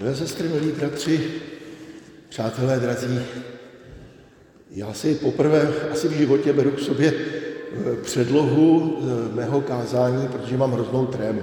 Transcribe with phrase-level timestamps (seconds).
[0.00, 1.30] Milé sestry, milí bratři,
[2.28, 3.20] přátelé drazí,
[4.70, 10.56] já si poprvé asi v životě beru k sobě eh, předlohu eh, mého kázání, protože
[10.56, 11.42] mám hroznou trému.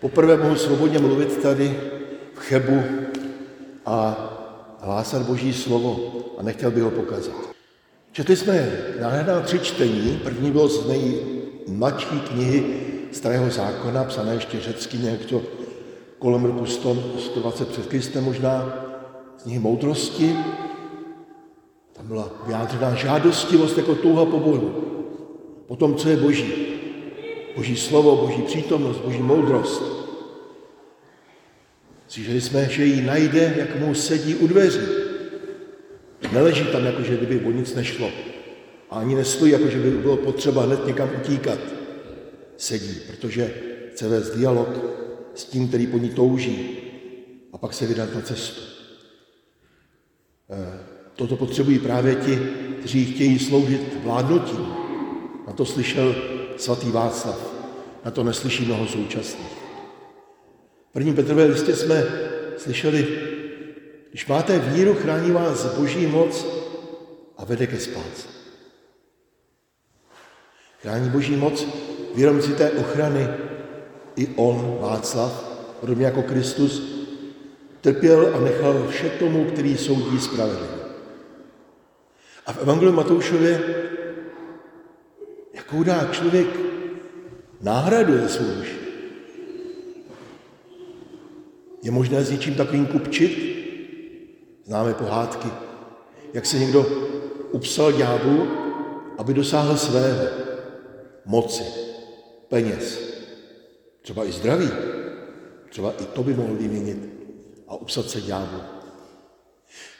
[0.00, 1.80] Poprvé mohu svobodně mluvit tady
[2.34, 2.82] v Chebu
[3.86, 4.16] a
[4.80, 7.34] hlásat Boží slovo a nechtěl bych ho pokazat.
[8.12, 10.20] Četli jsme nádherná tři čtení.
[10.24, 12.80] První bylo z nejmladší knihy
[13.12, 15.42] Starého zákona, psané ještě řecky, nějak to
[16.26, 18.74] kolem roku 100, 120 před Kristem možná,
[19.38, 20.36] z knihy moudrosti.
[21.92, 24.74] Tam byla vyjádřená žádostivost jako touha po Bohu.
[25.66, 26.54] Po tom, co je Boží.
[27.56, 29.82] Boží slovo, Boží přítomnost, Boží moudrost.
[32.08, 34.86] Slyšeli jsme, že ji najde, jak mu sedí u dveří.
[36.32, 38.10] Neleží tam, jako že kdyby o nic nešlo.
[38.90, 41.58] A ani nestojí, jako že by bylo potřeba hned někam utíkat.
[42.56, 43.54] Sedí, protože
[43.92, 44.68] chce vést dialog
[45.36, 46.78] s tím, který po ní touží.
[47.52, 48.60] A pak se vydat na cestu.
[50.50, 50.80] Eh,
[51.16, 52.38] toto potřebují právě ti,
[52.78, 54.66] kteří chtějí sloužit vládnutím.
[55.46, 56.16] Na to slyšel
[56.56, 57.52] svatý Václav.
[58.04, 59.52] Na to neslyší mnoho současných.
[60.90, 62.04] V první Petrové listě jsme
[62.56, 63.06] slyšeli,
[64.10, 66.46] když máte víru, chrání vás boží moc
[67.36, 68.28] a vede ke spáce.
[70.82, 71.66] Chrání boží moc
[72.14, 73.28] vědomci té ochrany
[74.16, 75.44] i on, Václav,
[75.80, 76.82] podobně jako Kristus,
[77.80, 80.76] trpěl a nechal vše tomu, který soudí spravedlivě.
[82.46, 83.60] A v Evangeliu Matoušově,
[85.54, 86.46] jakou dá člověk
[87.60, 88.76] náhradu za svou duši?
[91.82, 93.56] Je možné s něčím takovým kupčit?
[94.64, 95.48] Známe pohádky,
[96.32, 96.86] jak se někdo
[97.52, 98.48] upsal ďáblu,
[99.18, 100.24] aby dosáhl svého
[101.26, 101.62] moci,
[102.48, 103.15] peněz,
[104.06, 104.70] třeba i zdraví,
[105.70, 106.98] třeba i to by mohl vyměnit
[107.68, 108.60] a upsat se ďáblu.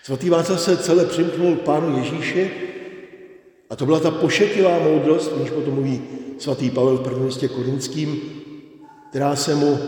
[0.03, 2.51] Svatý Václav se celé přimknul pánu Ježíši
[3.71, 6.03] a to byla ta pošetilá moudrost, když potom mluví
[6.39, 8.21] svatý Pavel v prvním městě korinským,
[9.11, 9.79] která se mu,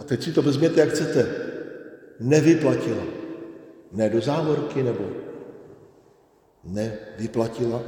[0.00, 1.36] a teď si to vezměte, jak chcete,
[2.20, 3.02] nevyplatila.
[3.92, 5.04] Ne do závorky, nebo
[6.64, 7.82] nevyplatila,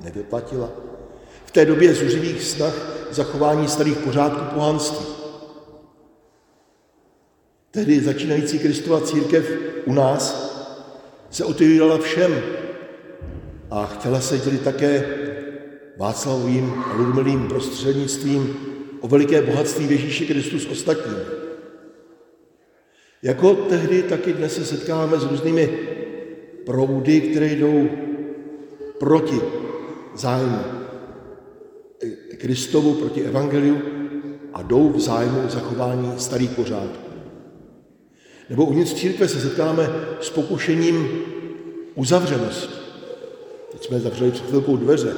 [0.00, 0.72] nevyplatila.
[1.44, 5.06] V té době zuřivých snah zachování starých pořádků pohanství.
[7.70, 9.50] Tehdy začínající Kristova církev
[9.84, 10.52] u nás
[11.30, 12.42] se otevírala všem
[13.70, 15.04] a chtěla se dělit také
[15.96, 18.56] Václavovým a Ludmilým prostřednictvím
[19.00, 21.16] o veliké bohatství Ježíši Kristu s ostatním.
[23.22, 25.78] Jako tehdy, tak i dnes se setkáváme s různými
[26.66, 27.88] proudy, které jdou
[28.98, 29.40] proti
[30.14, 30.81] zájmu
[32.42, 33.82] Kristovu, proti Evangeliu
[34.52, 37.12] a jdou v zájmu zachování starých pořádků.
[38.50, 41.08] Nebo uvnitř církve se setkáme s pokušením
[41.94, 42.74] uzavřenosti.
[43.72, 45.14] Teď jsme zavřeli před chvilkou dveře.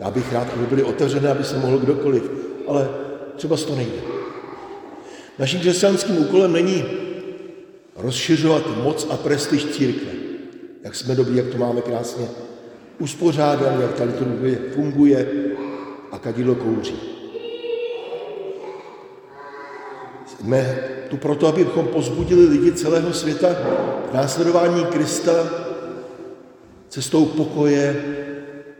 [0.00, 2.30] Já bych rád, aby byly otevřené, aby se mohl kdokoliv,
[2.68, 2.88] ale
[3.36, 4.00] třeba to nejde.
[5.38, 6.84] Naším křesťanským úkolem není
[7.96, 10.10] rozšiřovat moc a prestiž církve.
[10.82, 12.28] Jak jsme dobrý, jak to máme krásně
[12.98, 15.49] uspořádané, jak ta liturgie funguje
[16.20, 17.00] kadidlo kouří.
[20.26, 20.78] Jsme
[21.10, 23.48] tu proto, abychom pozbudili lidi celého světa
[24.10, 25.32] k následování Krista
[26.88, 28.04] cestou pokoje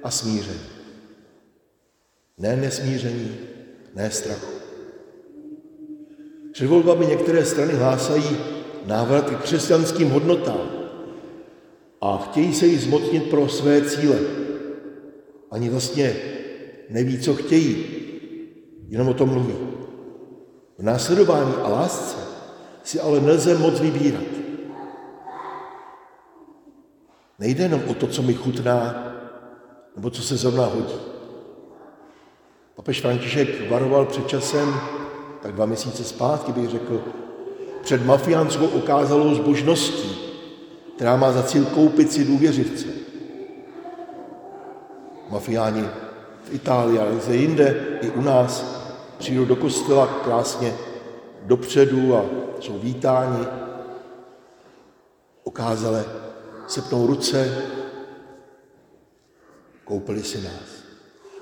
[0.03, 0.61] a smíření.
[2.39, 3.37] Ne nesmíření,
[3.95, 4.53] ne strachu.
[6.53, 8.37] Před volbami některé strany hlásají
[8.87, 10.71] návrat k křesťanským hodnotám
[12.01, 14.19] a chtějí se jí zmocnit pro své cíle.
[15.51, 16.17] Ani vlastně
[16.91, 17.87] neví, co chtějí,
[18.89, 19.55] jenom o tom mluví.
[20.79, 22.17] V následování a lásce
[22.83, 24.23] si ale nelze moc vybírat.
[27.39, 29.07] Nejde jenom o to, co mi chutná,
[29.97, 30.95] nebo co se zrovna hodí.
[32.75, 34.75] Papež František varoval před časem,
[35.43, 37.05] tak dva měsíce zpátky bych řekl,
[37.83, 40.17] před mafiánskou okázalou zbožností,
[40.97, 42.87] která má za cíl koupit si důvěřivce.
[45.31, 45.85] Mafiáni
[46.51, 48.81] Itálii, ale i jinde, i u nás,
[49.19, 50.75] přijdou do kostela krásně
[51.43, 52.25] dopředu a
[52.61, 53.47] jsou vítáni.
[55.45, 56.05] Okázale
[56.67, 57.63] sepnou ruce,
[59.85, 60.81] koupili si nás.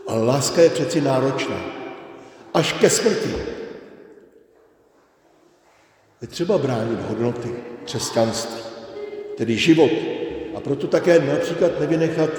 [0.06, 1.56] Ale láska je přeci náročná.
[2.54, 3.34] Až ke smrti.
[6.22, 8.62] Je třeba bránit hodnoty křesťanství,
[9.36, 9.90] tedy život.
[10.56, 12.30] A proto také například nevynechat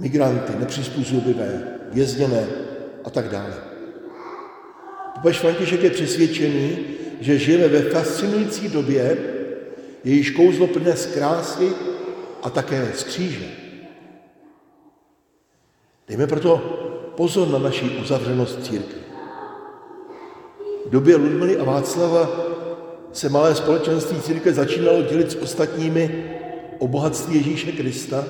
[0.00, 1.62] migranty, nepřizpůsobivé,
[1.92, 2.46] vězněné
[3.04, 3.54] a tak dále.
[5.14, 6.78] Papež František je přesvědčený,
[7.20, 9.18] že žijeme ve fascinující době,
[10.04, 11.72] jejíž kouzlo plné z krásy
[12.42, 13.46] a také z kříže.
[16.08, 16.56] Dejme proto
[17.16, 19.00] pozor na naši uzavřenost církve.
[20.86, 22.30] V době Ludmily a Václava
[23.12, 26.30] se malé společenství církve začínalo dělit s ostatními
[26.78, 28.24] o bohatství Ježíše Krista,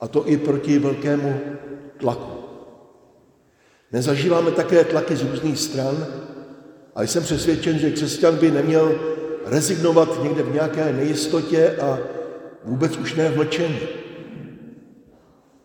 [0.00, 1.40] a to i proti velkému
[1.96, 2.40] tlaku.
[3.92, 6.06] Nezažíváme také tlaky z různých stran
[6.94, 9.00] a jsem přesvědčen, že křesťan by neměl
[9.46, 11.98] rezignovat někde v nějaké nejistotě a
[12.64, 13.78] vůbec už ne v mlčení.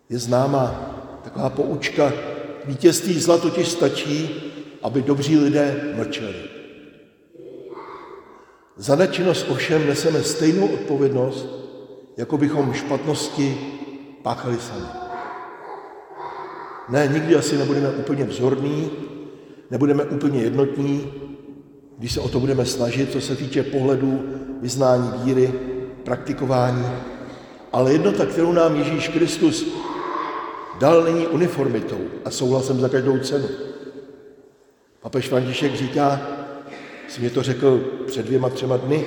[0.09, 0.91] Je známá
[1.23, 2.13] taková poučka,
[2.65, 4.41] vítězství zla totiž stačí,
[4.83, 6.35] aby dobří lidé mlčeli.
[8.77, 11.47] Za nečinnost ovšem neseme stejnou odpovědnost,
[12.17, 13.57] jako bychom špatnosti
[14.25, 14.89] páchali sami.
[16.89, 18.91] Ne, nikdy asi nebudeme úplně vzorní,
[19.71, 21.13] nebudeme úplně jednotní,
[21.97, 24.23] když se o to budeme snažit, co se týče pohledu,
[24.61, 25.53] vyznání víry,
[26.03, 26.85] praktikování,
[27.73, 29.65] ale jednota, kterou nám Ježíš Kristus
[30.79, 33.47] dal, není uniformitou a souhlasem za každou cenu.
[35.01, 36.21] Papež František říká,
[37.07, 39.05] si mě to řekl před dvěma, třema dny,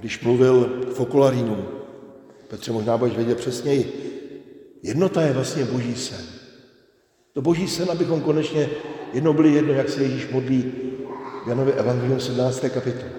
[0.00, 1.64] když mluvil v Okularínu.
[2.48, 4.01] Petře, možná budeš vědět přesněji.
[4.82, 6.24] Jednota je vlastně boží sen.
[7.32, 8.70] To boží sen, abychom konečně
[9.12, 10.72] jednou byli jedno, jak se Ježíš modlí
[11.44, 12.60] v Janově Evangelium 17.
[12.60, 13.12] kapitole.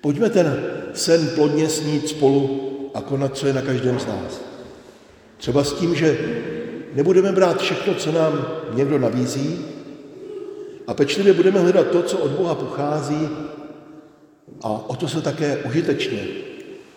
[0.00, 2.60] Pojďme ten sen plodně snít spolu
[2.94, 4.40] a konat, co je na každém z nás.
[5.36, 6.18] Třeba s tím, že
[6.94, 9.64] nebudeme brát všechno, co nám někdo nabízí,
[10.86, 13.28] a pečlivě budeme hledat to, co od Boha pochází,
[14.62, 16.26] a o to se také užitečně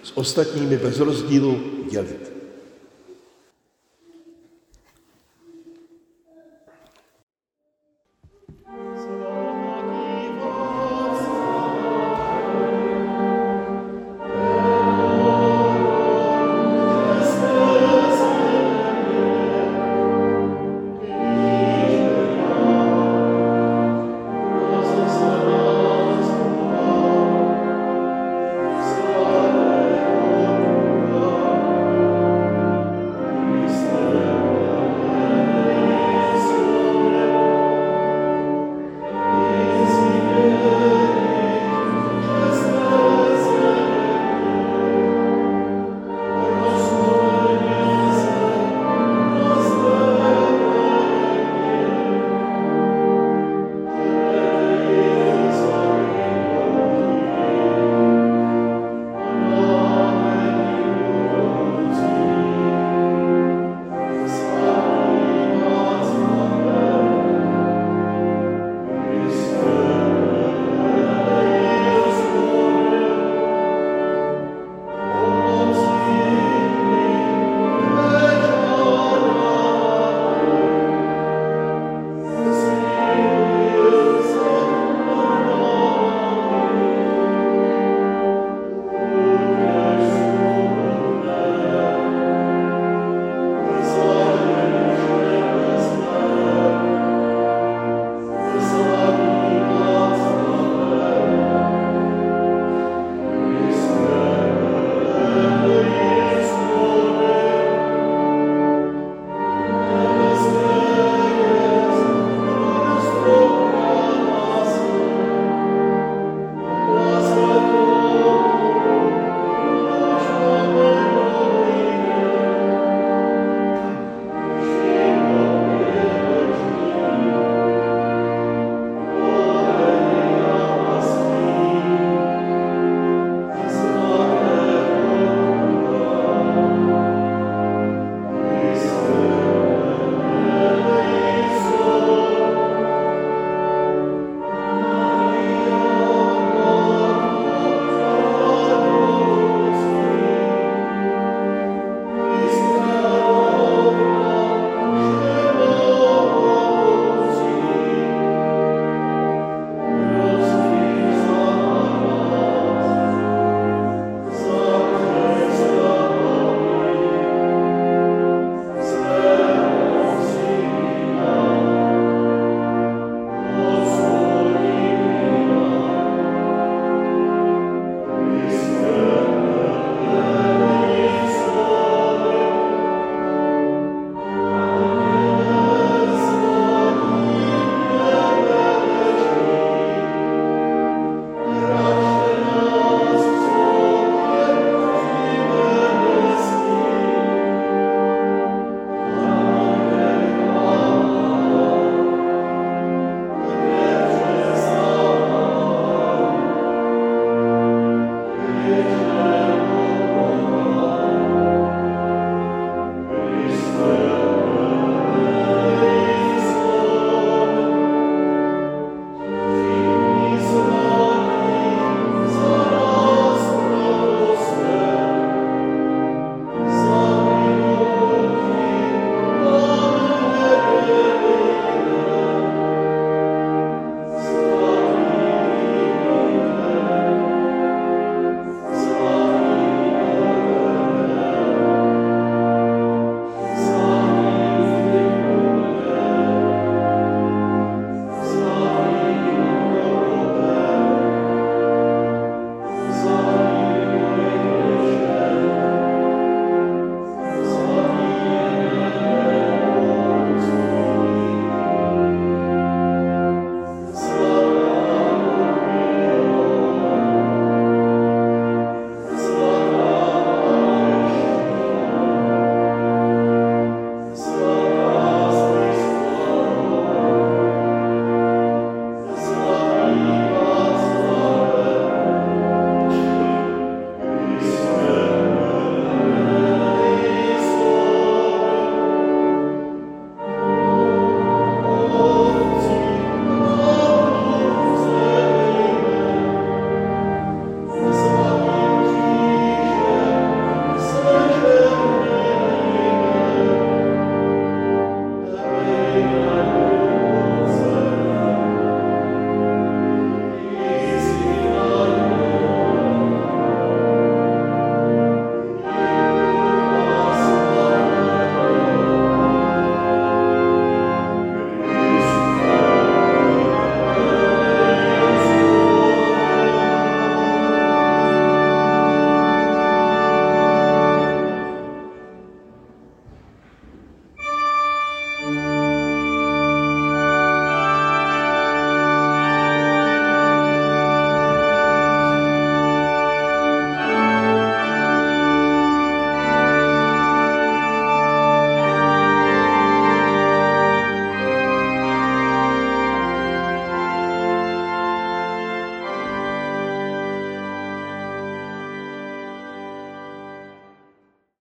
[0.03, 1.59] s ostatními bez rozdílu
[1.91, 2.36] dělit.